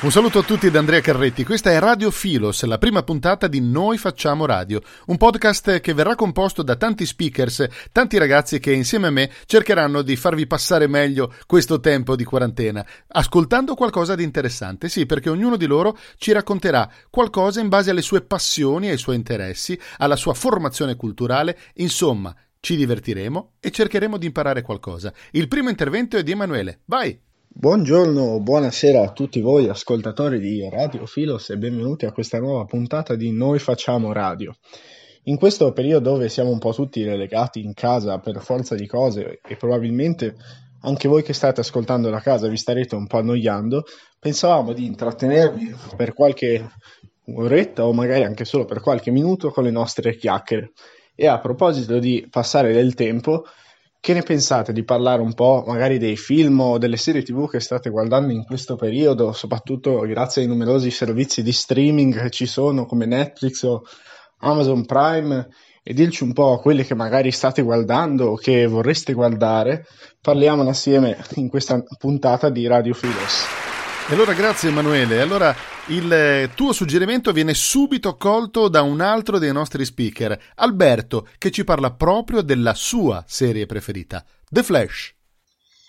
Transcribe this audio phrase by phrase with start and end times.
[0.00, 3.60] Un saluto a tutti da Andrea Carretti, questa è Radio Filos, la prima puntata di
[3.60, 9.08] Noi Facciamo Radio, un podcast che verrà composto da tanti speakers, tanti ragazzi che insieme
[9.08, 14.88] a me cercheranno di farvi passare meglio questo tempo di quarantena, ascoltando qualcosa di interessante,
[14.88, 19.16] sì, perché ognuno di loro ci racconterà qualcosa in base alle sue passioni, ai suoi
[19.16, 25.12] interessi, alla sua formazione culturale, insomma, ci divertiremo e cercheremo di imparare qualcosa.
[25.32, 27.20] Il primo intervento è di Emanuele, vai!
[27.60, 33.16] Buongiorno, buonasera a tutti voi ascoltatori di Radio Filos e benvenuti a questa nuova puntata
[33.16, 34.54] di Noi facciamo radio.
[35.24, 39.40] In questo periodo dove siamo un po' tutti relegati in casa per forza di cose
[39.44, 40.36] e probabilmente
[40.82, 43.82] anche voi che state ascoltando da casa vi starete un po' annoiando,
[44.20, 46.64] pensavamo di intrattenervi per qualche
[47.34, 50.74] oretta o magari anche solo per qualche minuto con le nostre chiacchiere.
[51.12, 53.42] E a proposito di passare del tempo,
[54.00, 57.60] che ne pensate di parlare un po' magari dei film o delle serie tv che
[57.60, 62.86] state guardando in questo periodo, soprattutto grazie ai numerosi servizi di streaming che ci sono
[62.86, 63.82] come Netflix o
[64.38, 65.48] Amazon Prime
[65.82, 69.86] e dirci un po' quelle che magari state guardando o che vorreste guardare.
[70.20, 73.77] Parliamone assieme in questa puntata di Radio Filos.
[74.10, 75.20] E allora grazie Emanuele.
[75.20, 75.54] Allora
[75.88, 81.50] il eh, tuo suggerimento viene subito colto da un altro dei nostri speaker, Alberto, che
[81.50, 85.12] ci parla proprio della sua serie preferita, The Flash.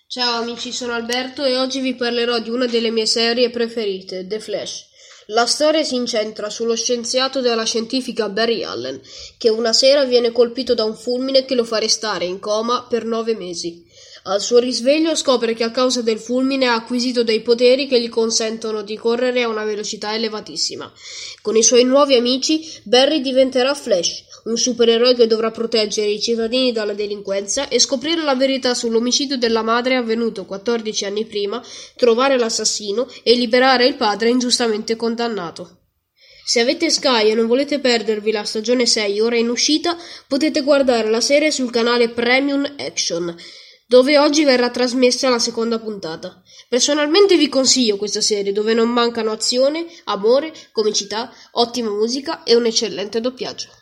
[0.06, 4.42] Ciao amici, sono Alberto e oggi vi parlerò di una delle mie serie preferite, The
[4.42, 4.88] Flash.
[5.28, 9.00] La storia si incentra sullo scienziato della scientifica Barry Allen,
[9.38, 13.06] che una sera viene colpito da un fulmine che lo fa restare in coma per
[13.06, 13.86] nove mesi.
[14.24, 18.10] Al suo risveglio scopre che a causa del fulmine ha acquisito dei poteri che gli
[18.10, 20.92] consentono di correre a una velocità elevatissima.
[21.42, 26.74] Con i suoi nuovi amici, Barry diventerà Flash, un supereroe che dovrà proteggere i cittadini
[26.74, 31.64] dalla delinquenza e scoprire la verità sull'omicidio della madre avvenuto 14 anni prima,
[31.96, 35.78] trovare l'assassino e liberare il padre ingiustamente condannato.
[36.46, 39.96] Se avete Sky e non volete perdervi la stagione 6 ora in uscita,
[40.28, 43.34] potete guardare la serie sul canale Premium Action
[43.90, 46.44] dove oggi verrà trasmessa la seconda puntata.
[46.68, 52.68] Personalmente vi consiglio questa serie dove non mancano azione, amore, comicità, ottima musica e un
[52.68, 53.79] eccellente doppiaggio.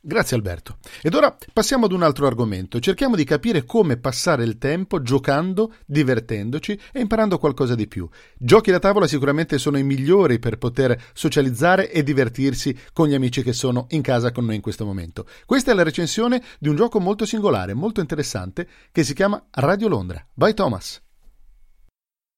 [0.00, 0.78] Grazie Alberto.
[1.02, 2.78] Ed ora passiamo ad un altro argomento.
[2.78, 8.08] Cerchiamo di capire come passare il tempo giocando, divertendoci e imparando qualcosa di più.
[8.36, 13.42] Giochi da tavola sicuramente sono i migliori per poter socializzare e divertirsi con gli amici
[13.42, 15.26] che sono in casa con noi in questo momento.
[15.44, 19.88] Questa è la recensione di un gioco molto singolare, molto interessante, che si chiama Radio
[19.88, 20.24] Londra.
[20.34, 21.02] Vai Thomas.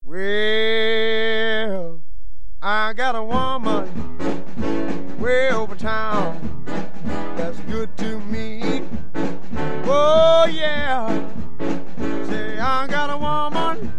[0.03, 2.01] Well,
[2.63, 3.87] I got a woman
[5.19, 6.90] way over town.
[7.81, 8.83] Good to me.
[9.87, 11.09] Oh yeah,
[12.29, 13.91] say I got a woman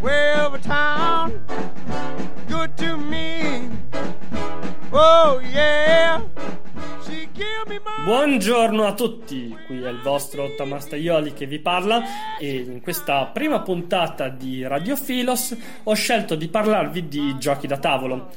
[0.00, 1.32] way over town,
[2.46, 3.68] good to me.
[4.92, 6.22] Oh yeah.
[8.04, 13.60] Buongiorno a tutti, qui è il vostro Tamastaioli che vi parla e in questa prima
[13.60, 18.30] puntata di Radio Filos ho scelto di parlarvi di giochi da tavolo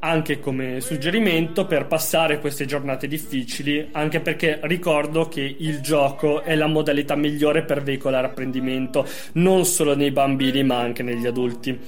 [0.00, 6.54] anche come suggerimento per passare queste giornate difficili, anche perché ricordo che il gioco è
[6.54, 11.78] la modalità migliore per veicolare apprendimento, non solo nei bambini ma anche negli adulti.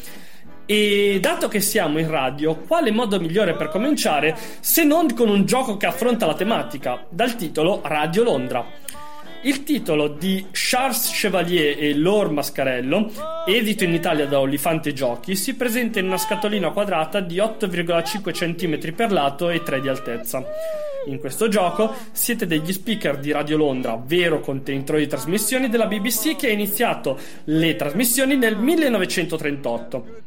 [0.66, 5.44] E dato che siamo in radio, quale modo migliore per cominciare se non con un
[5.44, 8.64] gioco che affronta la tematica, dal titolo Radio Londra?
[9.42, 13.10] Il titolo di Charles Chevalier e Lord Mascarello,
[13.46, 18.94] edito in Italia da Olifante Giochi, si presenta in una scatolina quadrata di 8,5 cm
[18.94, 20.44] per lato e 3 di altezza.
[21.06, 26.36] In questo gioco siete degli speaker di Radio Londra, vero contenitore di trasmissioni della BBC
[26.36, 30.18] che ha iniziato le trasmissioni nel 1938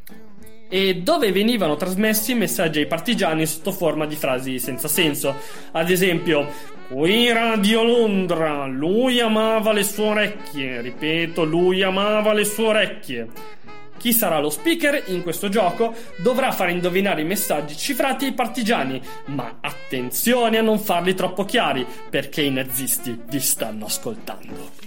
[0.74, 5.32] e dove venivano trasmessi messaggi ai partigiani sotto forma di frasi senza senso.
[5.70, 6.50] Ad esempio,
[6.88, 13.28] qui Radio Londra, lui amava le sue orecchie, ripeto, lui amava le sue orecchie.
[13.96, 19.00] Chi sarà lo speaker in questo gioco dovrà far indovinare i messaggi cifrati ai partigiani,
[19.26, 24.83] ma attenzione a non farli troppo chiari, perché i nazisti vi stanno ascoltando.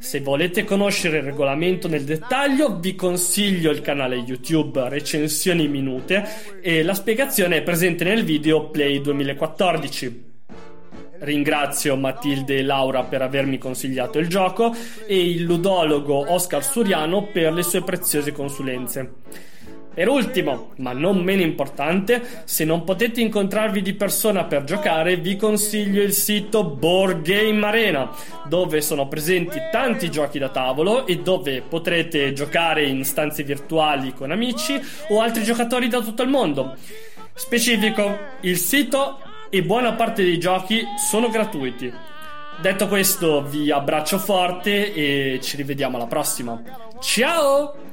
[0.00, 6.26] Se volete conoscere il regolamento nel dettaglio, vi consiglio il canale YouTube Recensioni Minute
[6.62, 10.28] e la spiegazione è presente nel video Play 2014.
[11.18, 14.74] Ringrazio Matilde e Laura per avermi consigliato il gioco
[15.06, 19.12] e il ludologo Oscar Suriano per le sue preziose consulenze.
[19.92, 25.36] Per ultimo, ma non meno importante, se non potete incontrarvi di persona per giocare, vi
[25.36, 28.08] consiglio il sito Board Game Arena,
[28.46, 34.30] dove sono presenti tanti giochi da tavolo e dove potrete giocare in stanze virtuali con
[34.30, 36.76] amici o altri giocatori da tutto il mondo.
[37.34, 39.18] Specifico, il sito
[39.50, 41.92] e buona parte dei giochi sono gratuiti.
[42.60, 46.62] Detto questo, vi abbraccio forte e ci rivediamo alla prossima.
[47.00, 47.89] Ciao!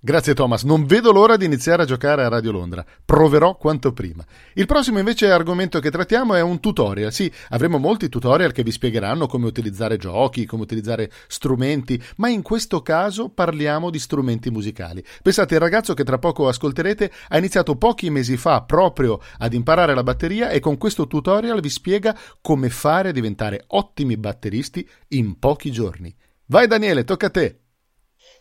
[0.00, 2.86] Grazie Thomas, non vedo l'ora di iniziare a giocare a Radio Londra.
[3.04, 4.24] Proverò quanto prima.
[4.54, 7.12] Il prossimo invece argomento che trattiamo è un tutorial.
[7.12, 12.42] Sì, avremo molti tutorial che vi spiegheranno come utilizzare giochi, come utilizzare strumenti, ma in
[12.42, 15.04] questo caso parliamo di strumenti musicali.
[15.20, 19.94] Pensate, il ragazzo che tra poco ascolterete ha iniziato pochi mesi fa proprio ad imparare
[19.94, 25.40] la batteria e con questo tutorial vi spiega come fare a diventare ottimi batteristi in
[25.40, 26.14] pochi giorni.
[26.46, 27.58] Vai Daniele, tocca a te.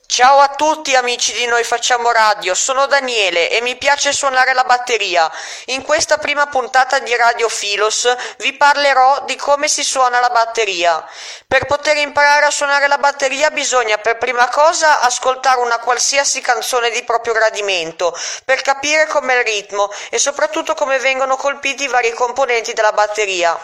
[0.09, 4.63] Ciao a tutti amici di Noi Facciamo Radio, sono Daniele e mi piace suonare la
[4.63, 5.29] batteria.
[5.65, 11.05] In questa prima puntata di Radio Filos vi parlerò di come si suona la batteria.
[11.45, 16.89] Per poter imparare a suonare la batteria bisogna per prima cosa ascoltare una qualsiasi canzone
[16.89, 22.11] di proprio gradimento per capire com'è il ritmo e soprattutto come vengono colpiti i vari
[22.13, 23.59] componenti della batteria.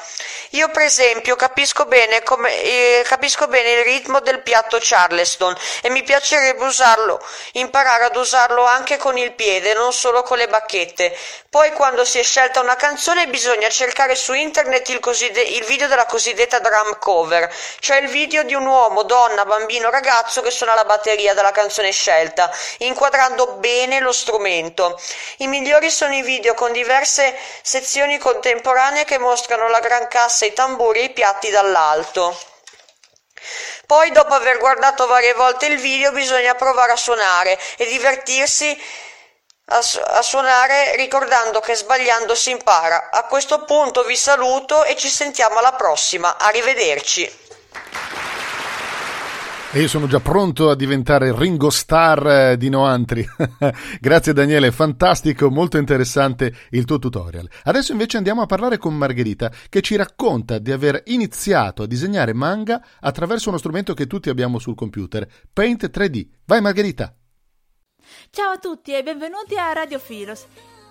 [0.52, 5.90] Io per esempio capisco bene, come, eh, capisco bene il ritmo del piatto Charleston e
[5.90, 10.48] mi piace piacerebbe usarlo, imparare ad usarlo anche con il piede, non solo con le
[10.48, 11.16] bacchette.
[11.48, 15.88] Poi quando si è scelta una canzone bisogna cercare su internet il, coside- il video
[15.88, 20.74] della cosiddetta drum cover, cioè il video di un uomo, donna, bambino, ragazzo che suona
[20.74, 25.00] la batteria della canzone scelta, inquadrando bene lo strumento.
[25.38, 30.54] I migliori sono i video con diverse sezioni contemporanee che mostrano la gran cassa, i
[30.54, 32.36] tamburi e i piatti dall'alto.
[33.86, 38.82] Poi, dopo aver guardato varie volte il video, bisogna provare a suonare e divertirsi
[39.66, 43.10] a, su- a, suonare ricordando che sbagliando si impara.
[43.12, 46.38] A questo punto vi saluto e ci sentiamo alla prossima.
[46.38, 47.42] Arrivederci.
[49.76, 53.28] E io sono già pronto a diventare Ringo Starr eh, di Noantri.
[54.00, 57.50] Grazie Daniele, fantastico, molto interessante il tuo tutorial.
[57.64, 62.34] Adesso invece andiamo a parlare con Margherita che ci racconta di aver iniziato a disegnare
[62.34, 66.28] manga attraverso uno strumento che tutti abbiamo sul computer, Paint 3D.
[66.46, 67.12] Vai Margherita!
[68.30, 70.46] Ciao a tutti e benvenuti a Radio Filos.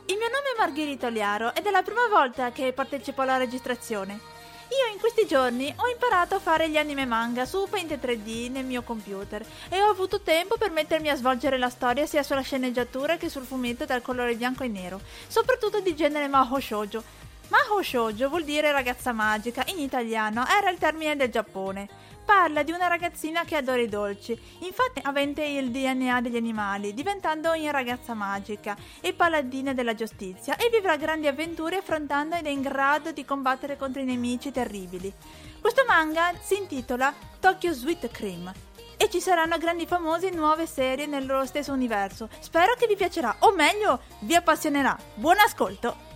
[0.06, 4.41] Il mio nome è Margherita Oliaro ed è la prima volta che partecipo alla registrazione.
[4.72, 8.64] Io in questi giorni ho imparato a fare gli anime manga su Paint 3D nel
[8.64, 13.18] mio computer e ho avuto tempo per mettermi a svolgere la storia sia sulla sceneggiatura
[13.18, 17.02] che sul fumetto dal colore bianco e nero, soprattutto di genere Maho Shoujo.
[17.48, 21.88] Maho Shoujo vuol dire ragazza magica, in italiano era il termine del Giappone.
[22.24, 27.52] Parla di una ragazzina che adora i dolci, infatti avente il DNA degli animali, diventando
[27.54, 32.62] in ragazza magica e paladina della giustizia e vivrà grandi avventure affrontando ed è in
[32.62, 35.12] grado di combattere contro i nemici terribili.
[35.60, 38.52] Questo manga si intitola Tokyo Sweet Cream
[38.96, 42.28] e ci saranno grandi famosi nuove serie nel loro stesso universo.
[42.38, 44.96] Spero che vi piacerà, o meglio, vi appassionerà.
[45.14, 46.11] Buon ascolto!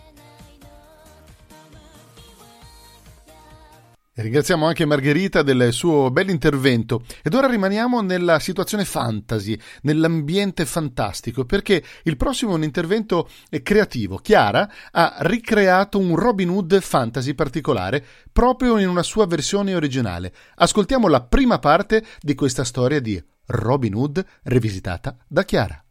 [4.18, 11.84] Ringraziamo anche Margherita del suo bell'intervento ed ora rimaniamo nella situazione fantasy, nell'ambiente fantastico, perché
[12.04, 13.28] il prossimo è un intervento
[13.62, 14.16] creativo.
[14.16, 20.32] Chiara ha ricreato un Robin Hood fantasy particolare proprio in una sua versione originale.
[20.54, 25.84] Ascoltiamo la prima parte di questa storia di Robin Hood rivisitata da Chiara.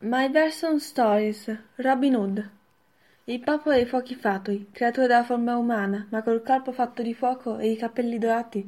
[0.00, 2.57] My Version Stories Robin Hood
[3.28, 7.58] il Popolo dei Fuochi Fatui, creatura dalla forma umana, ma col corpo fatto di fuoco
[7.58, 8.66] e i capelli dorati,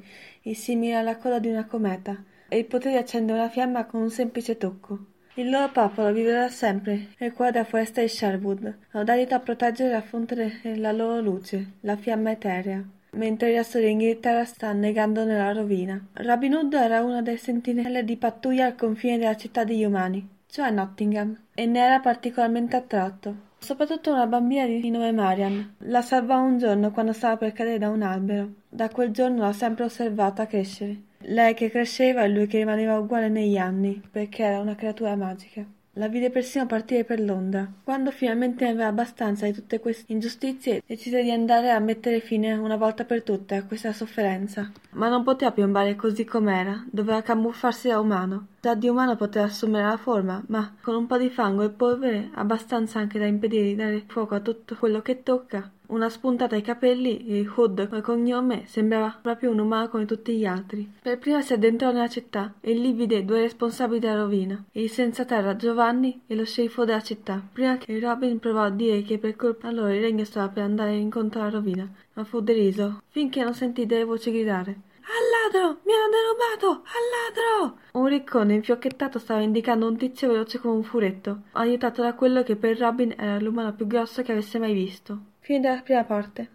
[0.53, 4.11] simili alla coda di una cometa, e il potere di accendere una fiamma con un
[4.11, 4.99] semplice tocco.
[5.37, 9.95] Il loro popolo vivrà sempre nel cuore della foresta di Sherwood, modalità a proteggere e
[9.95, 15.53] a fondere la loro luce, la fiamma eterea mentre il resto dell'Inghilterra sta annegando nella
[15.53, 16.01] rovina.
[16.13, 20.71] Robin Hood era una delle sentinelle di pattuglia al confine della città degli umani, cioè
[20.71, 23.49] Nottingham, e ne era particolarmente attratto.
[23.61, 25.75] Soprattutto una bambina di nome Marian.
[25.85, 28.49] La salvò un giorno quando stava per cadere da un albero.
[28.69, 31.03] Da quel giorno l'ha sempre osservata crescere.
[31.19, 35.65] Lei che cresceva e lui che rimaneva uguale negli anni, perché era una creatura magica.
[35.95, 37.71] La vide persino partire per Londra.
[37.85, 42.77] Quando finalmente aveva abbastanza di tutte queste ingiustizie, decise di andare a mettere fine una
[42.77, 44.73] volta per tutte a questa sofferenza.
[44.93, 48.47] Ma non poteva piombare così com'era, doveva camuffarsi da umano.
[48.63, 52.29] Già di umano poteva assumere la forma, ma con un po' di fango e polvere,
[52.35, 56.61] abbastanza anche da impedire di dare fuoco a tutto quello che tocca, una spuntata ai
[56.61, 60.87] capelli e Hood come cognome sembrava proprio un umano come tutti gli altri.
[61.01, 65.25] Per prima si addentrò nella città e lì vide due responsabili della rovina, il senza
[65.25, 67.43] terra Giovanni e lo sceriffo della città.
[67.51, 70.97] Prima che Robin provò a dire che per colpa loro il regno stava per andare
[70.97, 74.89] incontro alla rovina, ma fu deriso, finché non sentì delle voci gridare.
[75.03, 75.81] Al ladro!
[75.85, 76.83] Mi hanno derubato!
[76.85, 77.79] Al ladro!
[77.93, 82.57] Un riccone infiocchettato stava indicando un tizio veloce come un furetto, aiutato da quello che
[82.57, 85.19] per Robin era l'umano più grosso che avesse mai visto.
[85.41, 86.51] Fine della prima parte.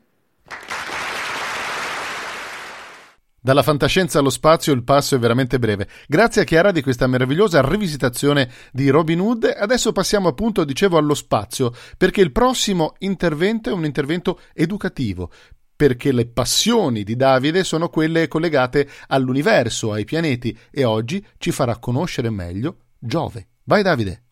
[3.46, 5.88] Dalla fantascienza allo spazio il passo è veramente breve.
[6.08, 11.14] Grazie a Chiara di questa meravigliosa rivisitazione di Robin Hood, adesso passiamo appunto, dicevo, allo
[11.14, 15.30] spazio, perché il prossimo intervento è un intervento educativo,
[15.76, 21.78] perché le passioni di Davide sono quelle collegate all'universo, ai pianeti, e oggi ci farà
[21.78, 23.48] conoscere meglio Giove.
[23.64, 24.24] Vai Davide!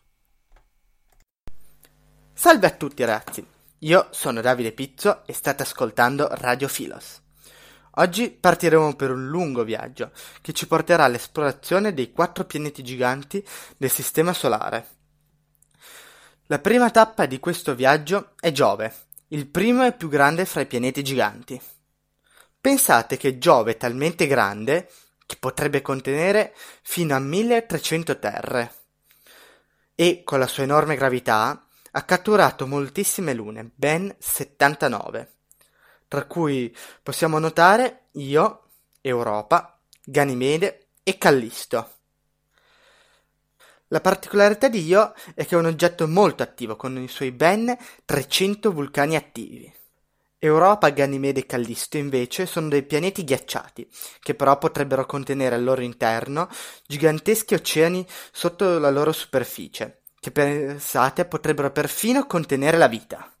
[2.32, 3.46] Salve a tutti ragazzi!
[3.80, 7.20] Io sono Davide Pizzo e state ascoltando Radio Filos.
[7.96, 10.10] Oggi partiremo per un lungo viaggio
[10.40, 13.44] che ci porterà all'esplorazione dei quattro pianeti giganti
[13.76, 14.86] del Sistema Solare.
[16.46, 18.92] La prima tappa di questo viaggio è Giove,
[19.28, 21.60] il primo e più grande fra i pianeti giganti.
[22.60, 24.90] Pensate che Giove è talmente grande
[25.26, 28.74] che potrebbe contenere fino a 1300 terre
[29.94, 31.66] e con la sua enorme gravità
[31.96, 35.32] ha catturato moltissime lune, ben 79,
[36.08, 38.68] tra cui possiamo notare Io,
[39.00, 41.90] Europa, Ganimede e Callisto.
[43.94, 47.76] La particolarità di Io è che è un oggetto molto attivo con i suoi ben
[48.04, 49.72] 300 vulcani attivi.
[50.40, 55.80] Europa, Ganimede e Callisto invece sono dei pianeti ghiacciati, che però potrebbero contenere al loro
[55.82, 56.48] interno
[56.84, 63.33] giganteschi oceani sotto la loro superficie, che pensate potrebbero perfino contenere la vita.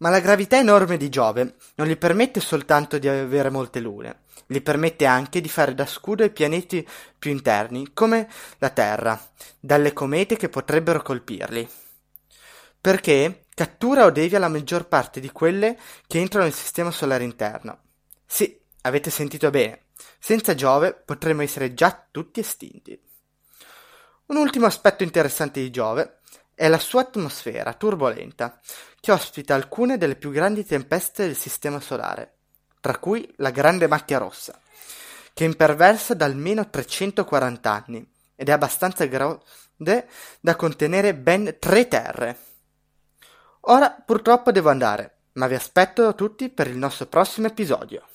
[0.00, 4.62] Ma la gravità enorme di Giove non gli permette soltanto di avere molte lune, gli
[4.62, 6.86] permette anche di fare da scudo ai pianeti
[7.18, 8.26] più interni, come
[8.58, 9.20] la Terra,
[9.60, 11.68] dalle comete che potrebbero colpirli.
[12.80, 17.80] Perché cattura o devia la maggior parte di quelle che entrano nel sistema solare interno.
[18.24, 19.88] Sì, avete sentito bene,
[20.18, 22.98] senza Giove potremmo essere già tutti estinti.
[24.26, 26.19] Un ultimo aspetto interessante di Giove
[26.60, 28.60] è la sua atmosfera turbolenta,
[29.00, 32.34] che ospita alcune delle più grandi tempeste del Sistema Solare,
[32.82, 34.60] tra cui la Grande Macchia Rossa,
[35.32, 40.06] che imperversa da almeno 340 anni ed è abbastanza grande
[40.38, 42.36] da contenere ben tre terre.
[43.60, 48.06] Ora purtroppo devo andare, ma vi aspetto tutti per il nostro prossimo episodio.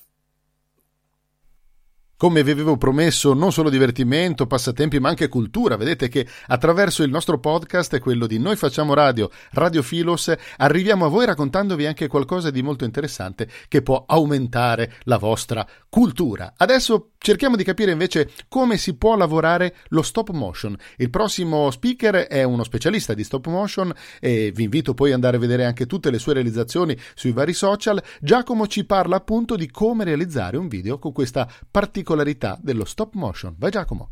[2.17, 5.75] Come vi avevo promesso, non solo divertimento, passatempi, ma anche cultura.
[5.75, 11.09] Vedete che attraverso il nostro podcast quello di Noi Facciamo Radio, Radio Filos, arriviamo a
[11.09, 16.53] voi raccontandovi anche qualcosa di molto interessante che può aumentare la vostra cultura.
[16.55, 20.73] Adesso cerchiamo di capire invece come si può lavorare lo stop motion.
[20.95, 25.35] Il prossimo speaker è uno specialista di stop motion e vi invito poi ad andare
[25.35, 28.01] a vedere anche tutte le sue realizzazioni sui vari social.
[28.21, 33.15] Giacomo ci parla appunto di come realizzare un video con questa particolarità particolarità dello stop
[33.15, 33.55] motion.
[33.57, 34.09] Vai Giacomo!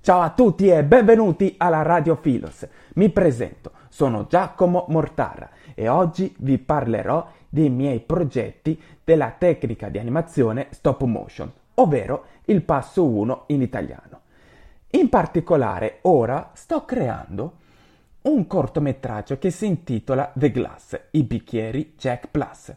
[0.00, 2.66] Ciao a tutti e benvenuti alla Radio Filos.
[2.94, 9.98] Mi presento, sono Giacomo Mortara e oggi vi parlerò dei miei progetti della tecnica di
[9.98, 14.20] animazione stop motion, ovvero il passo 1 in italiano.
[14.90, 17.56] In particolare ora sto creando
[18.22, 22.74] un cortometraggio che si intitola The Glass, i bicchieri Jack Plus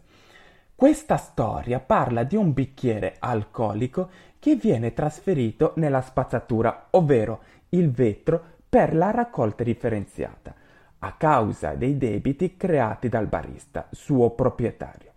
[0.81, 4.09] questa storia parla di un bicchiere alcolico
[4.39, 10.55] che viene trasferito nella spazzatura, ovvero il vetro per la raccolta differenziata,
[10.97, 15.11] a causa dei debiti creati dal barista, suo proprietario.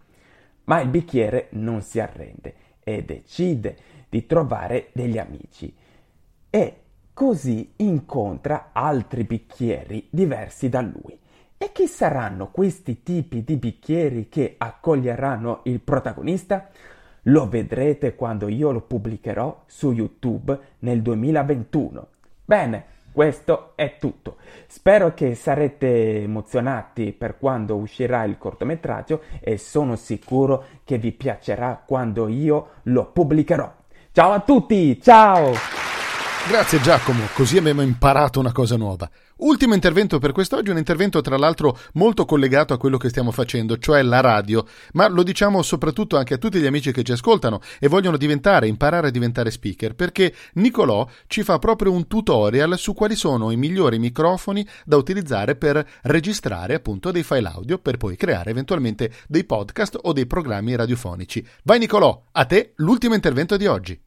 [0.64, 3.78] Ma il bicchiere non si arrende e decide
[4.10, 5.74] di trovare degli amici
[6.50, 6.80] e
[7.14, 11.18] così incontra altri bicchieri diversi da lui.
[11.56, 16.68] E chi saranno questi tipi di bicchieri che accoglieranno il protagonista?
[17.28, 22.06] Lo vedrete quando io lo pubblicherò su YouTube nel 2021.
[22.44, 24.36] Bene, questo è tutto.
[24.66, 31.80] Spero che sarete emozionati per quando uscirà il cortometraggio e sono sicuro che vi piacerà
[31.86, 33.72] quando io lo pubblicherò.
[34.10, 35.73] Ciao a tutti, ciao!
[36.46, 39.10] Grazie Giacomo, così abbiamo imparato una cosa nuova.
[39.38, 43.78] Ultimo intervento per quest'oggi, un intervento tra l'altro molto collegato a quello che stiamo facendo,
[43.78, 47.60] cioè la radio, ma lo diciamo soprattutto anche a tutti gli amici che ci ascoltano
[47.80, 52.92] e vogliono diventare, imparare a diventare speaker, perché Nicolò ci fa proprio un tutorial su
[52.92, 58.16] quali sono i migliori microfoni da utilizzare per registrare appunto dei file audio per poi
[58.16, 61.44] creare eventualmente dei podcast o dei programmi radiofonici.
[61.62, 63.98] Vai Nicolò, a te l'ultimo intervento di oggi.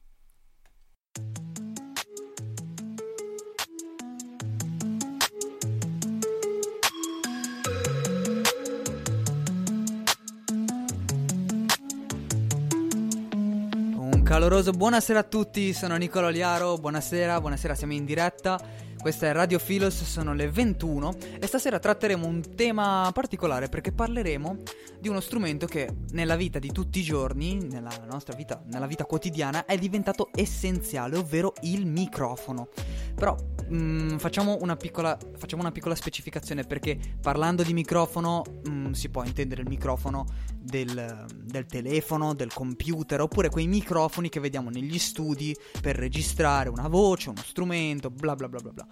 [14.27, 14.72] Caloroso.
[14.72, 18.60] Buonasera a tutti, sono Nicolo Liaro, buonasera, buonasera, siamo in diretta,
[19.00, 24.57] questa è Radio Filos, sono le 21 e stasera tratteremo un tema particolare perché parleremo
[25.00, 29.05] di uno strumento che nella vita di tutti i giorni, nella nostra vita, nella vita
[29.05, 32.67] quotidiana, è diventato essenziale, ovvero il microfono.
[33.15, 33.34] Però
[33.71, 39.24] mm, facciamo, una piccola, facciamo, una piccola, specificazione perché parlando di microfono mm, si può
[39.24, 40.25] intendere il microfono
[40.57, 46.88] del, del, telefono, del computer, oppure quei microfoni che vediamo negli studi per registrare una
[46.88, 48.88] voce, uno strumento, bla bla bla bla bla.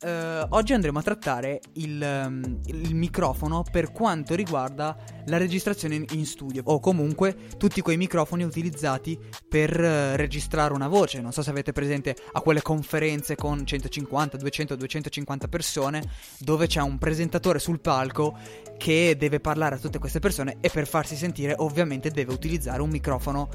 [0.00, 6.04] Uh, oggi andremo a trattare il, um, il, microfono per quanto riguarda la registrazione in,
[6.12, 11.20] in, studio o comunque tutti quei microfoni utilizzati per uh, registrare una voce.
[11.20, 16.80] Non so se avete presente a quelle conferenze con 150, 200, 250 persone dove c'è
[16.80, 18.38] un presentatore sul palco
[18.76, 22.90] che deve parlare a tutte queste persone e per farsi sentire ovviamente deve utilizzare un
[22.90, 23.48] microfono,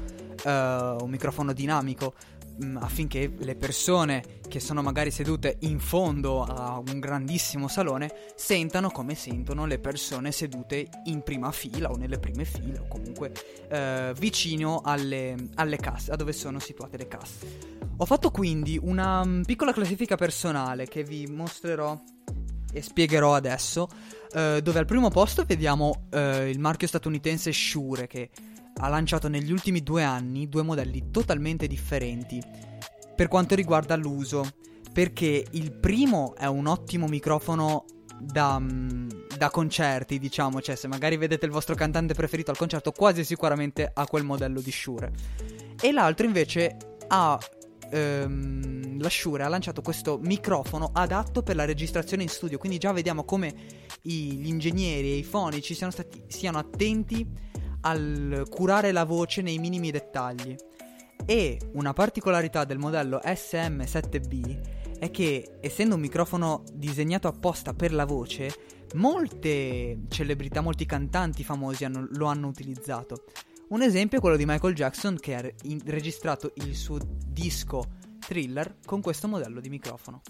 [0.44, 2.12] uh, un microfono dinamico
[2.62, 8.90] mm, affinché le persone che sono magari sedute in fondo a un grandissimo salone sentano
[8.90, 13.32] come sentono le persone sedute in prima fila o nelle prime file o comunque
[13.68, 17.82] eh, vicino alle, alle casse, a dove sono situate le casse.
[17.98, 22.00] Ho fatto quindi una mm, piccola classifica personale che vi mostrerò
[22.72, 23.88] e spiegherò adesso,
[24.32, 28.30] eh, dove al primo posto vediamo eh, il marchio statunitense Shure che
[28.80, 32.42] ha lanciato negli ultimi due anni due modelli totalmente differenti
[33.14, 34.44] per quanto riguarda l'uso,
[34.92, 37.84] perché il primo è un ottimo microfono
[38.18, 42.92] da, mm, da, concerti, diciamo, cioè se magari vedete il vostro cantante preferito al concerto,
[42.92, 45.12] quasi sicuramente ha quel modello di Shure.
[45.80, 46.76] E l'altro invece
[47.08, 47.38] ha
[47.90, 52.92] ehm, la Shure ha lanciato questo microfono adatto per la registrazione in studio, quindi già
[52.92, 53.54] vediamo come
[54.00, 57.26] gli ingegneri e i fonici siano, stati, siano attenti
[57.84, 60.54] al curare la voce nei minimi dettagli.
[61.26, 68.04] E una particolarità del modello SM7B è che, essendo un microfono disegnato apposta per la
[68.04, 68.52] voce,
[68.94, 73.24] molte celebrità, molti cantanti famosi hanno, lo hanno utilizzato.
[73.68, 75.50] Un esempio è quello di Michael Jackson che ha
[75.86, 77.84] registrato il suo disco
[78.18, 80.20] Thriller con questo modello di microfono.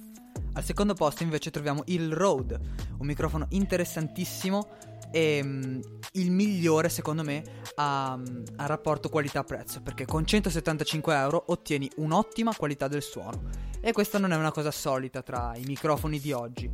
[0.57, 2.59] Al secondo posto invece troviamo il Rode,
[2.99, 4.69] un microfono interessantissimo
[5.11, 5.81] e um,
[6.12, 7.43] il migliore secondo me
[7.75, 13.43] a, a rapporto qualità-prezzo perché con 175 euro ottieni un'ottima qualità del suono
[13.81, 16.71] e questa non è una cosa solita tra i microfoni di oggi.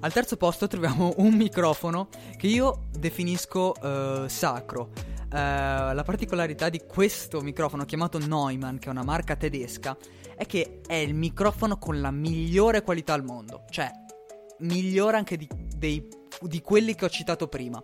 [0.00, 4.92] Al terzo posto troviamo un microfono che io definisco uh, sacro.
[5.26, 9.96] Uh, la particolarità di questo microfono chiamato Neumann, che è una marca tedesca,
[10.36, 13.90] è che è il microfono con la migliore qualità al mondo, cioè
[14.60, 16.08] migliore anche di, dei
[16.40, 17.82] di quelli che ho citato prima.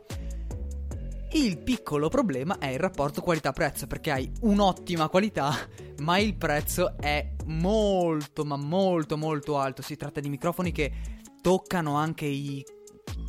[1.34, 5.54] Il piccolo problema è il rapporto qualità-prezzo, perché hai un'ottima qualità,
[6.00, 9.80] ma il prezzo è molto, ma molto, molto alto.
[9.80, 10.92] Si tratta di microfoni che
[11.40, 12.62] toccano anche i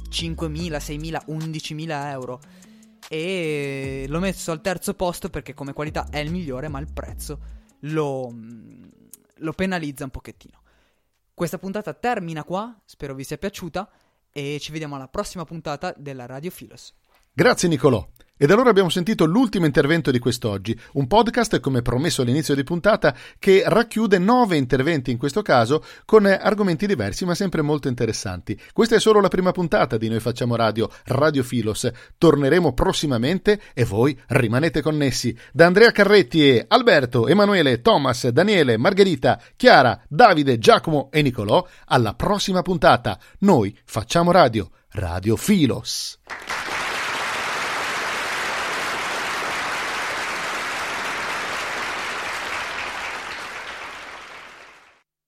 [0.09, 2.41] 5.000, 6.000, 11.000 euro.
[3.07, 7.39] E l'ho messo al terzo posto perché come qualità è il migliore, ma il prezzo
[7.81, 8.33] lo,
[9.37, 10.61] lo penalizza un pochettino.
[11.33, 13.89] Questa puntata termina qua, spero vi sia piaciuta
[14.31, 16.93] e ci vediamo alla prossima puntata della Radio Filos.
[17.31, 18.07] Grazie Nicolò.
[18.43, 23.15] Ed allora abbiamo sentito l'ultimo intervento di quest'oggi, un podcast, come promesso all'inizio di puntata,
[23.39, 28.60] che racchiude nove interventi in questo caso, con argomenti diversi ma sempre molto interessanti.
[28.73, 31.89] Questa è solo la prima puntata di Noi Facciamo Radio, Radio Filos.
[32.17, 35.34] Torneremo prossimamente e voi rimanete connessi.
[35.53, 42.13] Da Andrea Carretti e Alberto, Emanuele, Thomas, Daniele, Margherita, Chiara, Davide, Giacomo e Nicolò, alla
[42.13, 43.17] prossima puntata.
[43.39, 46.19] Noi Facciamo Radio, Radio Filos.